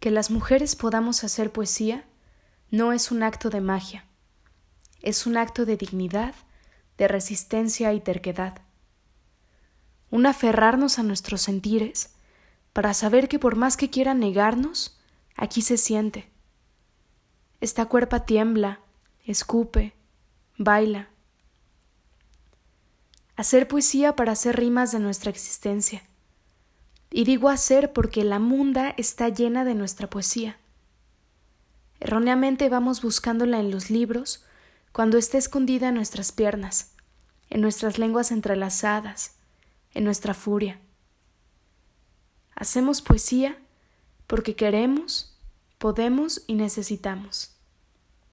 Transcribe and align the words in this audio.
Que 0.00 0.10
las 0.10 0.30
mujeres 0.30 0.76
podamos 0.76 1.24
hacer 1.24 1.52
poesía 1.52 2.06
no 2.70 2.94
es 2.94 3.10
un 3.10 3.22
acto 3.22 3.50
de 3.50 3.60
magia, 3.60 4.06
es 5.02 5.26
un 5.26 5.36
acto 5.36 5.66
de 5.66 5.76
dignidad, 5.76 6.34
de 6.96 7.06
resistencia 7.06 7.92
y 7.92 8.00
terquedad. 8.00 8.62
Un 10.10 10.24
aferrarnos 10.24 10.98
a 10.98 11.02
nuestros 11.02 11.42
sentires 11.42 12.14
para 12.72 12.94
saber 12.94 13.28
que 13.28 13.38
por 13.38 13.56
más 13.56 13.76
que 13.76 13.90
quieran 13.90 14.20
negarnos, 14.20 14.98
aquí 15.36 15.60
se 15.60 15.76
siente. 15.76 16.30
Esta 17.60 17.84
cuerpa 17.84 18.24
tiembla, 18.24 18.80
escupe, 19.26 19.94
baila. 20.56 21.10
Hacer 23.36 23.68
poesía 23.68 24.16
para 24.16 24.32
hacer 24.32 24.56
rimas 24.56 24.92
de 24.92 24.98
nuestra 24.98 25.30
existencia 25.30 26.09
y 27.10 27.24
digo 27.24 27.48
hacer 27.48 27.92
porque 27.92 28.24
la 28.24 28.38
munda 28.38 28.94
está 28.96 29.28
llena 29.28 29.64
de 29.64 29.74
nuestra 29.74 30.08
poesía. 30.08 30.58
Erróneamente 31.98 32.68
vamos 32.68 33.02
buscándola 33.02 33.60
en 33.60 33.70
los 33.70 33.90
libros 33.90 34.44
cuando 34.92 35.18
está 35.18 35.38
escondida 35.38 35.88
en 35.88 35.96
nuestras 35.96 36.32
piernas, 36.32 36.92
en 37.50 37.60
nuestras 37.60 37.98
lenguas 37.98 38.30
entrelazadas, 38.30 39.36
en 39.92 40.04
nuestra 40.04 40.34
furia. 40.34 40.80
Hacemos 42.54 43.02
poesía 43.02 43.58
porque 44.26 44.54
queremos, 44.54 45.36
podemos 45.78 46.42
y 46.46 46.54
necesitamos. 46.54 47.59